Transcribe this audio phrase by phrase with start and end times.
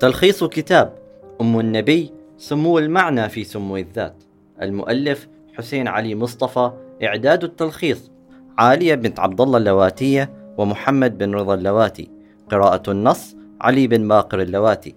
[0.00, 0.94] تلخيص كتاب
[1.40, 4.22] أم النبي سمو المعنى في سمو الذات.
[4.62, 6.70] المؤلف حسين علي مصطفى
[7.02, 8.10] إعداد التلخيص
[8.58, 12.10] عالية بنت عبد الله اللواتية ومحمد بن رضا اللواتي.
[12.50, 14.94] قراءة النص علي بن باقر اللواتي.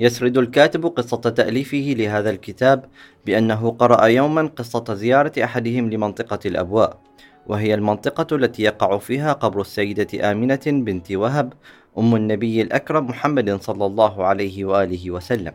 [0.00, 2.84] يسرد الكاتب قصة تأليفه لهذا الكتاب
[3.26, 6.98] بأنه قرأ يوما قصة زيارة أحدهم لمنطقة الأبواء
[7.46, 11.52] وهي المنطقة التي يقع فيها قبر السيدة آمنة بنت وهب
[11.98, 15.52] أم النبي الأكرم محمد صلى الله عليه وآله وسلم.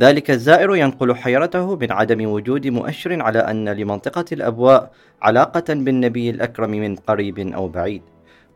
[0.00, 4.90] ذلك الزائر ينقل حيرته من عدم وجود مؤشر على أن لمنطقة الأبواء
[5.22, 8.02] علاقة بالنبي الأكرم من قريب أو بعيد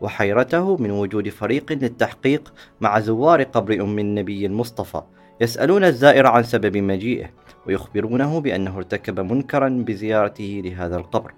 [0.00, 5.02] وحيرته من وجود فريق للتحقيق مع زوار قبر أم النبي المصطفى.
[5.40, 7.30] يسألون الزائر عن سبب مجيئه
[7.66, 11.32] ويخبرونه بأنه ارتكب منكرا بزيارته لهذا القبر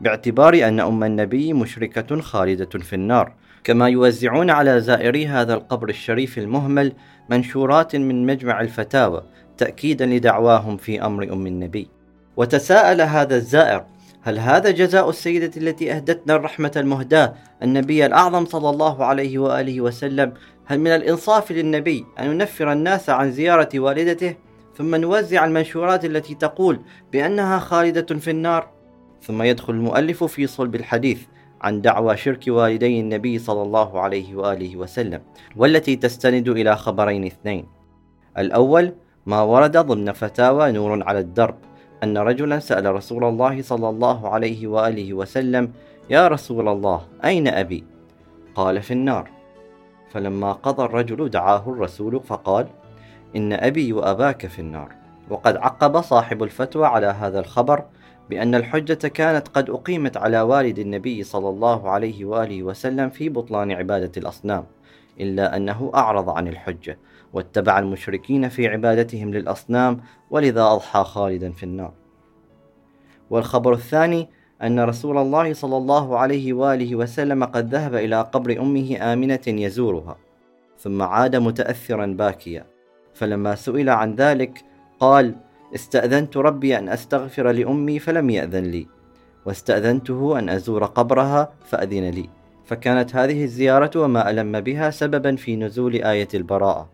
[0.00, 3.32] باعتبار أن أم النبي مشركة خالدة في النار.
[3.64, 6.92] كما يوزعون على زائري هذا القبر الشريف المهمل
[7.28, 9.22] منشورات من مجمع الفتاوى
[9.56, 11.88] تأكيدا لدعواهم في أمر أم النبي.
[12.36, 13.84] وتساءل هذا الزائر
[14.22, 20.32] هل هذا جزاء السيدة التي أهدتنا الرحمة المهداة النبي الأعظم صلى الله عليه وآله وسلم؟
[20.66, 24.34] هل من الإنصاف للنبي أن ينفر الناس عن زيارة والدته؟
[24.76, 26.80] ثم نوزع المنشورات التي تقول
[27.12, 28.70] بأنها خالدة في النار.
[29.22, 31.20] ثم يدخل المؤلف في صلب الحديث
[31.62, 35.20] عن دعوى شرك والدي النبي صلى الله عليه وآله وسلم
[35.56, 37.66] والتي تستند إلى خبرين اثنين.
[38.38, 38.94] الأول
[39.26, 41.54] ما ورد ضمن فتاوى نور على الدرب
[42.04, 45.72] أن رجلا سأل رسول الله صلى الله عليه وآله وسلم
[46.10, 47.84] يا رسول الله أين أبي؟
[48.54, 49.30] قال في النار.
[50.10, 52.66] فلما قضى الرجل دعاه الرسول فقال
[53.36, 54.92] إن أبي وأباك في النار.
[55.30, 57.84] وقد عقب صاحب الفتوى على هذا الخبر
[58.30, 63.72] بأن الحجة كانت قد أقيمت على والد النبي صلى الله عليه وآله وسلم في بطلان
[63.72, 64.64] عبادة الأصنام
[65.20, 66.98] إلا أنه أعرض عن الحجة
[67.32, 70.00] واتبع المشركين في عبادتهم للأصنام
[70.30, 71.92] ولذا أضحى خالدا في النار.
[73.30, 74.28] والخبر الثاني
[74.62, 80.16] أن رسول الله صلى الله عليه وآله وسلم قد ذهب إلى قبر أمه آمنة يزورها
[80.78, 82.66] ثم عاد متأثرا باكيا.
[83.14, 84.64] فلما سئل عن ذلك
[85.00, 85.34] قال
[85.74, 88.86] استأذنت ربي أن أستغفر لأمي فلم يأذن لي
[89.46, 92.28] واستأذنته أن أزور قبرها فأذن لي.
[92.64, 96.88] فكانت هذه الزيارة وما ألم بها سببا في نزول آية البراءة.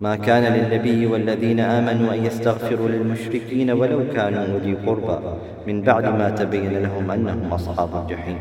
[0.00, 5.18] ما كان للنبي والذين آمنوا أن يستغفروا للمشركين ولو كانوا أولي قربى.
[5.66, 8.38] من بعد ما تبين لهم أنهم أصحاب الجحيم.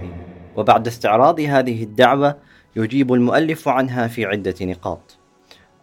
[0.56, 2.36] وبعد استعراض هذه الدعوة
[2.76, 5.18] يجيب المؤلف عنها في عدة نقاط.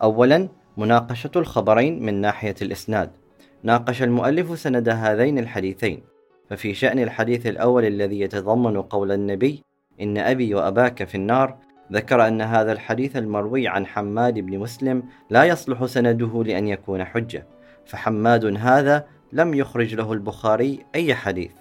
[0.03, 3.11] أولا مناقشة الخبرين من ناحية الإسناد.
[3.67, 6.03] ناقش المؤلف سند هذين الحديثين
[6.51, 9.63] ففي شأن الحديث الأول الذي يتضمن قول النبي
[10.01, 11.57] إن أبي وأباك في النار
[11.93, 17.47] ذكر أن هذا الحديث المروي عن حماد بن مسلم لا يصلح سنده لأن يكون حجة
[17.87, 21.53] فحماد هذا لم يخرج له البخاري أي حديث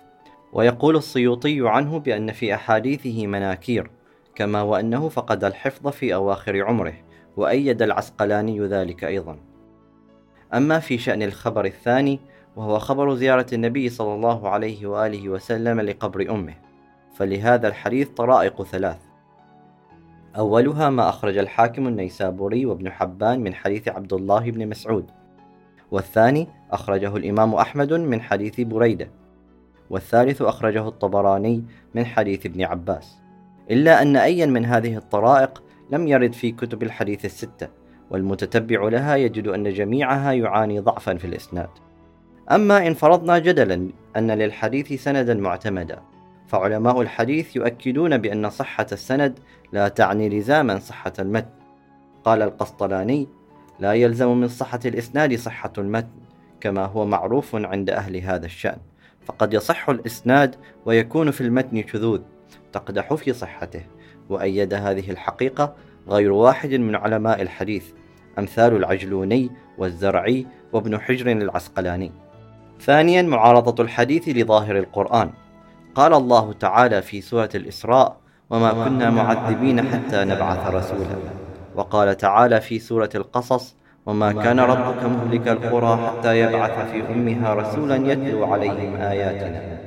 [0.53, 3.91] ويقول السيوطي عنه بأن في أحاديثه مناكير
[4.35, 6.94] كما وأنه فقد الحفظ في أواخر عمره
[7.38, 9.54] وأيد العسقلاني ذلك أيضا.
[10.53, 12.19] أما في شأن الخبر الثاني
[12.56, 16.53] وهو خبر زيارة النبي صلى الله عليه وآله وسلم لقبر أمه.
[17.16, 18.97] فلهذا الحديث طرائق ثلاث.
[20.38, 25.06] أولها ما أخرج الحاكم النيسابوري وابن حبان من حديث عبد الله بن مسعود.
[25.91, 29.09] والثاني أخرجه الإمام أحمد من حديث بريدة.
[29.89, 31.63] والثالث أخرجه الطبراني
[31.95, 33.17] من حديث ابن عباس.
[33.72, 37.84] إلا أن أيا من هذه الطرائق لم يرد في كتب الحديث الستة.
[38.09, 41.69] والمتتبع لها يجد أن جميعها يعاني ضعفا في الإسناد.
[42.51, 45.99] أما إن فرضنا جدلا أن للحديث سندا معتمدا
[46.47, 49.39] فعلماء الحديث يؤكدون بأن صحة السند
[49.73, 51.49] لا تعني لزاما صحة المتن.
[52.23, 53.27] قال القسطلاني
[53.79, 56.25] لا يلزم من صحة الإسناد صحة المتن
[56.61, 58.77] كما هو معروف عند أهل هذا الشأن
[59.25, 60.55] فقد يصح الإسناد
[60.85, 62.21] ويكون في المتن شذوذ
[62.73, 63.81] تقدح في صحته
[64.29, 65.75] وأيد هذه الحقيقة
[66.10, 67.86] غير واحد من علماء الحديث
[68.40, 72.12] أمثال العجلوني والزرعي وابن حجر العسقلاني.
[72.81, 75.30] ثانيا معارضة الحديث لظاهر القرآن.
[75.96, 78.18] قال الله تعالى في سورة الإسراء
[78.50, 81.16] وما كنا معذبين حتى نبعث رسولا
[81.75, 83.75] وقال تعالى في سورة القصص
[84.06, 89.78] وما كان ربك مهلك القرى حتى يبعث في أمها رسولا يتلو عليهم آياتنا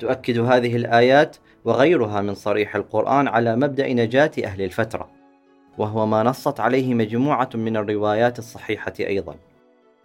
[0.00, 5.19] تؤكد هذه الآيات وغيرها من صريح القرآن على مبدأ نجاة أهل الفترة.
[5.78, 9.36] وهو ما نصت عليه مجموعة من الروايات الصحيحة أيضا.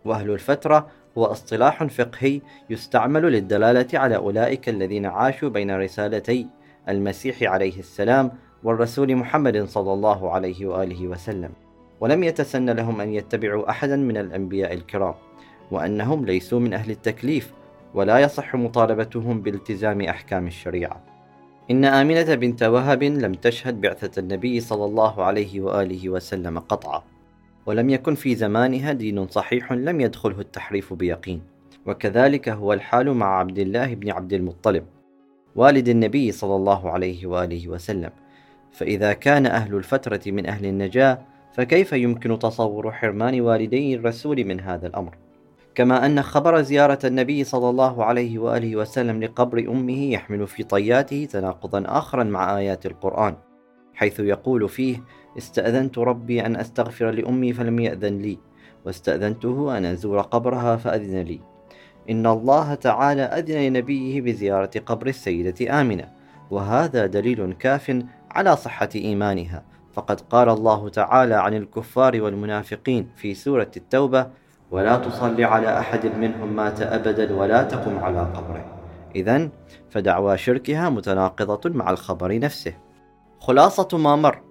[0.06, 6.48] وأهل الفترة هو اصطلاح فقهي يستعمل للدلالة على أولئك الذين عاشوا بين رسالتي
[6.90, 8.32] المسيح عليه السلام
[8.64, 11.52] والرسول محمد صلى الله عليه وآله وسلم.
[12.00, 15.14] ولم يتسن لهم أن يتبعوا أحدا من الأنبياء الكرام
[15.72, 17.54] وأنهم ليسوا من أهل التكليف
[17.94, 21.15] ولا يصح مطالبتهم بالتزام أحكام الشريعة.
[21.72, 27.04] إن آمنة بنت وهب لم تشهد بعثة النبي صلى الله عليه وآله وسلم قطعا
[27.66, 31.42] ولم يكن في زمانها دين صحيح لم يدخله التحريف بيقين.
[31.86, 34.86] وكذلك هو الحال مع عبد الله بن عبد المطلب
[35.56, 38.12] والد النبي صلى الله عليه وآله وسلم.
[38.72, 41.22] فإذا كان أهل الفترة من أهل النجاة
[41.54, 45.25] فكيف يمكن تصور حرمان والدي الرسول من هذا الأمر؟
[45.76, 51.28] كما أن خبر زيارة النبي صلى الله عليه وآله وسلم لقبر أمه يحمل في طياته
[51.32, 53.36] تناقضا اخرا مع آيات القرآن
[53.94, 55.04] حيث يقول فيه
[55.38, 58.38] استأذنت ربي أن أستغفر لأمي فلم يأذن لي
[58.86, 61.42] واستأذنته أن ازور قبرها فأذن لي.
[62.10, 66.10] إن الله تعالى أذن لنبيه بزيارة قبر السيدة آمنة
[66.52, 69.66] وهذا دليل كاف على صحة إيمانها.
[69.94, 74.28] فقد قال الله تعالى عن الكفار والمنافقين في سورة التوبة
[74.76, 78.66] ولا تصل على أحد منهم مات أبدا ولا تقم على قبره.
[79.16, 79.50] إذا
[79.90, 82.74] فدعوى شركها متناقضة مع الخبر نفسه.
[83.40, 84.42] خلاصة ما مر.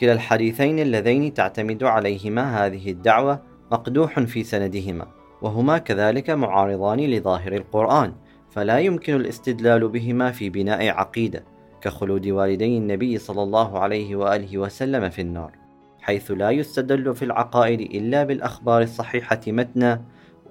[0.00, 3.42] كلا الحديثين اللذين تعتمد عليهما هذه الدعوة
[3.72, 5.06] مقدوح في سندهما
[5.42, 8.12] وهما كذلك معارضان لظاهر القرآن
[8.50, 11.44] فلا يمكن الاستدلال بهما في بناء عقيدة
[11.80, 15.63] كخلود والدي النبي صلى الله عليه وآله وسلم في النار.
[16.04, 20.02] حيث لا يستدل في العقائد إلا بالأخبار الصحيحة متنا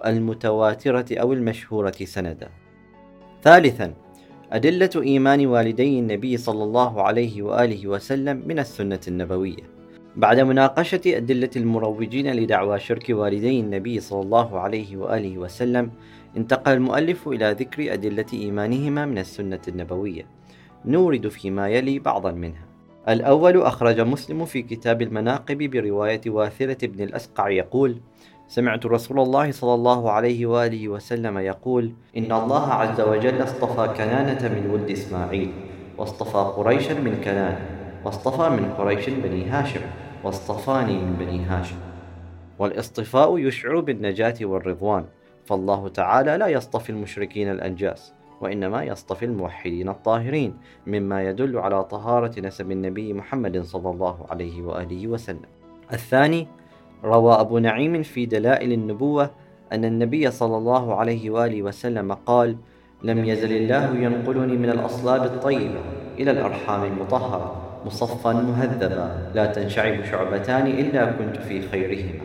[0.05, 2.49] المتواترة أو المشهورة سندا.
[3.43, 3.93] ثالثا
[4.51, 9.63] أدلة إيمان والدي النبي صلى الله عليه وآله وسلم من السنة النبوية.
[10.15, 15.91] بعد مناقشة أدلة المروجين لدعوى شرك والدي النبي صلى الله عليه وآله وسلم
[16.37, 20.25] انتقل المؤلف إلى ذكر أدلة إيمانهما من السنة النبوية.
[20.85, 22.72] نورد فيما يلي بعضا منها.
[23.09, 27.97] الأول أخرج مسلم في كتاب المناقب برواية واثرة بن الأسقع يقول
[28.47, 34.47] سمعت رسول الله صلى الله عليه وآله وسلم يقول إن الله عز وجل اصطفى كنانة
[34.55, 35.51] من ولد إسماعيل
[35.97, 37.65] واصطفى قريشا من كنانة
[38.05, 39.81] واصطفى من قريش بني هاشم
[40.23, 41.77] واصطفاني من بني هاشم
[42.59, 45.05] والإصطفاء يشعر بالنجاة والرضوان
[45.45, 48.13] فالله تعالى لا يصطفي المشركين الأنجاس.
[48.43, 50.53] وإنما يصطفي الموحدين الطاهرين
[50.87, 55.49] مما يدل على طهارة نسب النبي محمد صلى الله عليه وآله وسلم.
[55.93, 56.47] الثاني
[57.03, 59.31] روى أبو نعيم في دلائل النبوة
[59.73, 62.57] أن النبي صلى الله عليه وآله وسلم قال
[63.03, 65.81] لم يزل الله ينقلني من الأصلاب الطيبة
[66.19, 67.55] إلى الأرحام المطهرة
[67.85, 72.23] مصفا مهذبا لا تنشعب شعبتان إلا كنت في خيرهما.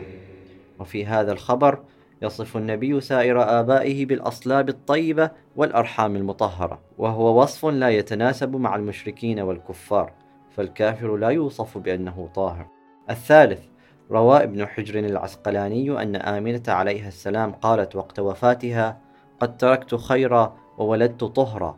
[0.79, 1.79] وفي هذا الخبر
[2.21, 10.11] يصف النبي سائر آبائه بالأصلاب الطيبة والأرحام المطهرة وهو وصف لا يتناسب مع المشركين والكفار
[10.51, 12.67] فالكافر لا يوصف بأنه طاهر.
[13.09, 13.65] الثالث
[14.11, 18.97] روى ابن حجر العسقلاني أن آمنة عليها السلام قالت وقت وفاتها
[19.39, 21.77] قد تركت خيرا وولدت طهرا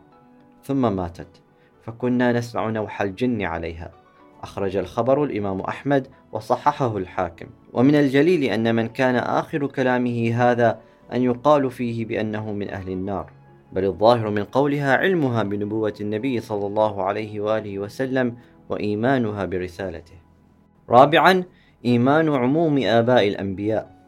[0.64, 1.42] ثم ماتت
[1.82, 4.01] فكنا نسمع نوح الجن عليها.
[4.42, 7.46] أخرج الخبر الإمام أحمد وصححه الحاكم.
[7.72, 10.80] ومن الجليل أن من كان آخر كلامه هذا
[11.12, 13.30] أن يقال فيه بأنه من أهل النار.
[13.72, 18.36] بل الظاهر من قولها علمها بنبوة النبي صلى الله عليه وآله وسلم
[18.68, 20.14] وإيمانها برسالته.
[20.90, 21.44] رابعا
[21.84, 24.02] إيمان عموم آباء الأنبياء.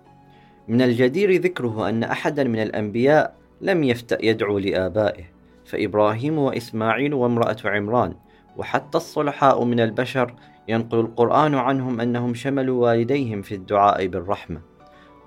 [0.68, 5.24] من الجدير ذكره أن أحدا من الأنبياء لم يفتأ يدعو لآبائه
[5.64, 8.14] فإبراهيم وإسماعيل وامرأة عمران.
[8.56, 10.34] وحتى الصلحاء من البشر
[10.68, 14.60] ينقل القرآن عنهم أنهم شملوا والديهم في الدعاء بالرحمة.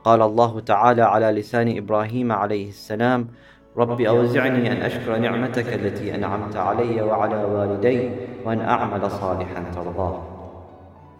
[0.03, 3.27] قال الله تعالى على لسان إبراهيم عليه السلام
[3.77, 8.09] رب أوزعني أن أشكر نعمتك التي أنعمت علي وعلى والدي
[8.45, 10.23] وأن أعمل صالحا ترضاه.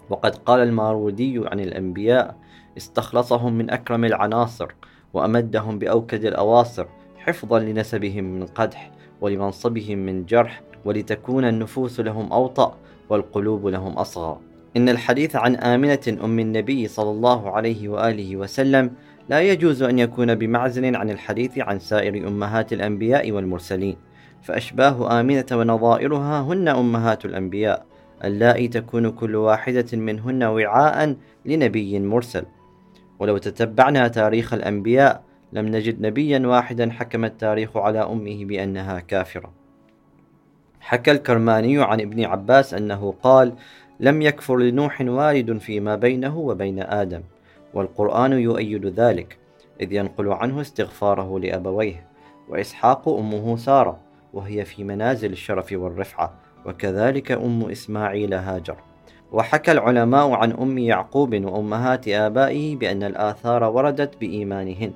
[0.09, 2.35] وقد قال المارودي عن الأنبياء
[2.77, 4.67] استخلصهم من أكرم العناصر
[5.13, 6.85] وأمدهم بأوكد الأواصر
[7.17, 12.77] حفظا لنسبهم من قدح ولمنصبهم من جرح ولتكون النفوس لهم أوطأ
[13.09, 14.37] والقلوب لهم أصغى.
[14.77, 18.91] إن الحديث عن آمنة أم النبي صلى الله عليه وآله وسلم
[19.29, 23.95] لا يجوز أن يكون بمعزل عن الحديث عن سائر أمهات الأنبياء والمرسلين
[24.43, 27.85] فأشباه آمنة ونظائرها هن أمهات الأنبياء
[28.23, 31.15] اللائي تكون كل واحدة منهن وعاء
[31.45, 32.43] لنبي مرسل.
[33.19, 39.66] ولو تتبعنا تاريخ الأنبياء لم نجد نبيا واحدا حكم التاريخ على أمه بأنها كافرة.
[40.81, 43.53] حكى الكرماني عن ابن عباس أنه قال
[43.99, 47.21] لم يكفر لنوح والد فيما بينه وبين آدم
[47.73, 49.37] والقرآن يؤيد ذلك
[49.81, 52.07] إذ ينقل عنه استغفاره لأبويه
[52.49, 53.99] وإسحاق أمه سارة
[54.33, 56.33] وهي في منازل الشرف والرفعة
[56.65, 58.75] وكذلك أم إسماعيل هاجر.
[59.31, 64.91] وحكى العلماء عن أم يعقوب وأمهات آبائه بأن الآثار وردت بإيمانهن.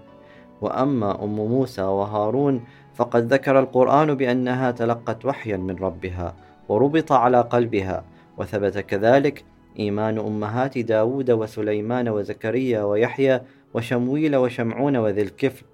[0.62, 2.64] وأما أم موسى وهارون
[2.94, 6.36] فقد ذكر القرآن بأنها تلقت وحيا من ربها
[6.70, 8.04] وربط على قلبها
[8.38, 9.44] وثبت كذلك
[9.80, 13.42] إيمان أمهات داود وسليمان وزكريا ويحيى
[13.74, 15.66] وشمويل وشمعون وذي الكفل.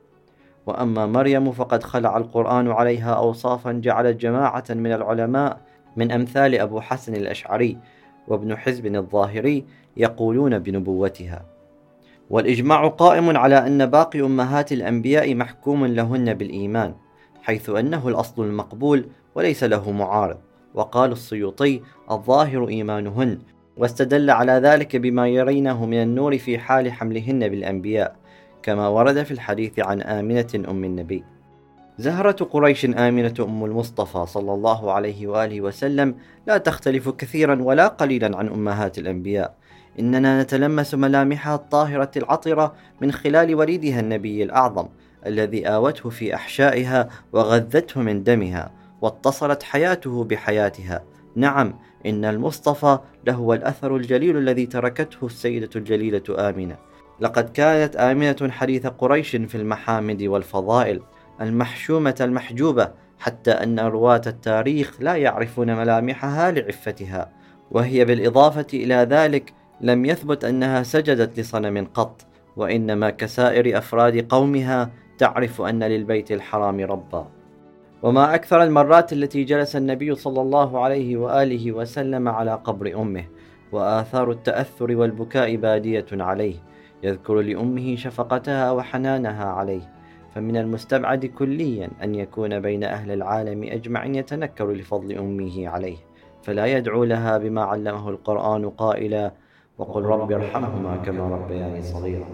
[0.66, 5.62] وأما مريم فقد خلع القرآن عليها أوصافا جعلت جماعة من العلماء
[5.96, 7.78] من أمثال أبو حسن الأشعري
[8.28, 9.66] وابن حزب الظاهري
[9.98, 11.57] يقولون بنبوتها.
[12.30, 16.94] والإجماع قائم على أن باقي أمهات الأنبياء محكوم لهن بالإيمان
[17.42, 19.06] حيث أنه الأصل المقبول
[19.36, 20.38] وليس له معارض.
[20.74, 21.82] وقال السيوطي
[22.12, 23.40] الظاهر إيمانهن
[23.78, 28.16] واستدل على ذلك بما يرينه من النور في حال حملهن بالأنبياء
[28.64, 31.24] كما ورد في الحديث عن آمنة أم النبي.
[31.98, 36.16] زهرة قريش آمنة أم المصطفى صلى الله عليه وآله وسلم
[36.48, 39.56] لا تختلف كثيرا ولا قليلا عن أمهات الأنبياء
[40.00, 44.88] إننا نتلمس ملامحها الطاهرة العطرة من خلال وليدها النبي الأعظم
[45.26, 51.04] الذي آوته في أحشائها وغذته من دمها واتصلت حياته بحياتها.
[51.36, 56.78] نعم إن المصطفى لهو الأثر الجليل الذي تركته السيدة الجليلة آمنة.
[57.20, 61.02] لقد كانت آمنة حديث قريش في المحامد والفضائل
[61.42, 67.32] المحشومة المحجوبة حتى أن رواة التاريخ لا يعرفون ملامحها لعفتها
[67.72, 75.62] وهي بالإضافة إلى ذلك لم يثبت أنها سجدت لصنم قط وإنما كسائر أفراد قومها تعرف
[75.62, 77.28] أن للبيت الحرام ربا.
[78.04, 83.24] وما أكثر المرات التي جلس النبي صلى الله عليه وآله وسلم على قبر أمه
[83.72, 86.56] وآثار التأثر والبكاء بادية عليه
[87.04, 89.98] يذكر لأمه شفقتها وحنانها عليه.
[90.36, 95.98] فمن المستبعد كليا أن يكون بين أهل العالم أجمع يتنكر لفضل أمه عليه
[96.44, 99.32] فلا يدعو لها بما علمه القرآن قائلا
[99.78, 102.26] وقل رب ارحمهما كما ربياني صغيرا.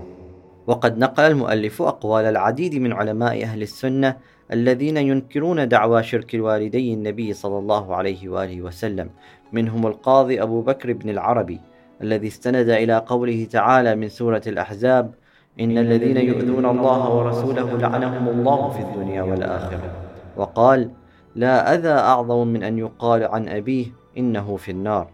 [0.67, 4.17] وقد نقل المؤلف أقوال العديد من علماء أهل السنة
[4.51, 9.09] الذين ينكرون دعوى شرك الوالدي النبي صلى الله عليه وآله وسلم.
[9.51, 11.59] منهم القاضي أبو بكر بن العربي
[12.01, 15.13] الذي استند إلى قوله تعالى من سورة الأحزاب
[15.59, 19.91] إن الذين يؤذون الله ورسوله لعنهم الله في الدنيا والآخرة.
[20.37, 20.89] وقال
[21.35, 23.85] لا أذى أعظم من أن يقال عن أبيه
[24.17, 25.07] إنه في النار.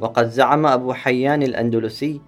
[0.00, 2.20] وقد زعم أبو حيان الأندلسي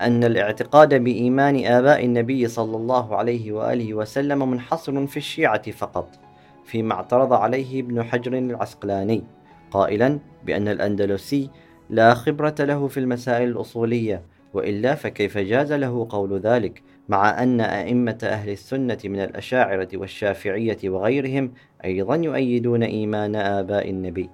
[0.00, 6.18] أن الاعتقاد بإيمان آباء النبي صلى الله عليه وآله وسلم منحصر في الشيعة فقط
[6.64, 9.24] فيما اعترض عليه ابن حجر العسقلاني
[9.70, 11.50] قائلا بأن الأندلسي
[11.90, 14.22] لا خبرة له في المسائل الأصولية
[14.54, 21.52] وإلا فكيف جاز له قول ذلك مع أن أئمة أهل السنة من الأشاعرة والشافعية وغيرهم
[21.84, 24.30] أيضا يؤيدون إيمان آباء النبي؟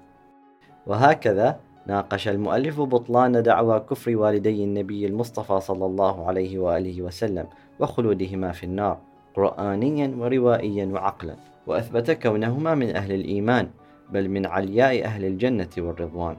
[0.87, 7.47] وهكذا ناقش المؤلف بطلان دعوى كفر والدي النبي المصطفى صلى الله عليه وآله وسلم
[7.79, 8.97] وخلودهما في النار
[9.35, 11.35] قرآنيا وروائيا وعقلا
[11.67, 13.69] وأثبت كونهما من أهل الإيمان
[14.09, 16.37] بل من علياء أهل الجنة والرضوان.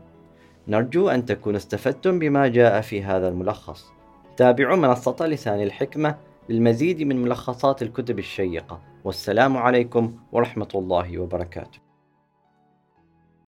[0.68, 3.92] نرجو أن تكونوا استفدتم بما جاء في هذا الملخص.
[4.36, 6.16] تابعوا منصة لسان الحكمة
[6.48, 8.80] للمزيد من ملخصات الكتب الشيقة.
[9.04, 11.87] والسلام عليكم ورحمة الله وبركاته.